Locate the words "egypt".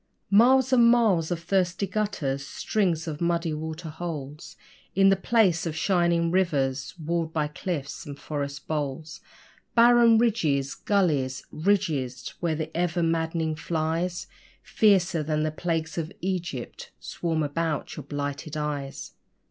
16.19-16.89